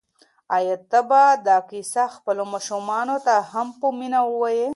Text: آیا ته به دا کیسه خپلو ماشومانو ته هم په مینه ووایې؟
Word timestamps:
آیا 0.57 0.75
ته 0.89 0.99
به 1.09 1.23
دا 1.47 1.57
کیسه 1.69 2.03
خپلو 2.15 2.43
ماشومانو 2.53 3.17
ته 3.25 3.33
هم 3.51 3.67
په 3.79 3.87
مینه 3.97 4.19
ووایې؟ 4.25 4.69